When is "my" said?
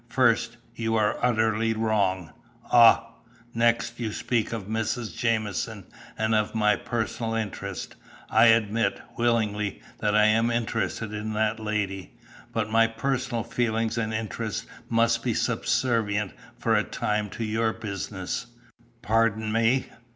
6.55-6.75, 12.71-12.87